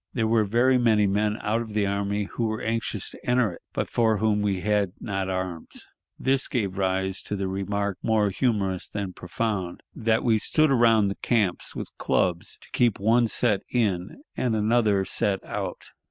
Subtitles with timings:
[0.13, 3.61] There were very many men out of the army who were anxious to enter it,
[3.71, 5.85] but for whom we had not arms.
[6.17, 11.17] This gave rise to the remark, more humorous than profound, that we "stood around the
[11.21, 15.91] camps with clubs to keep one set in and an other set out."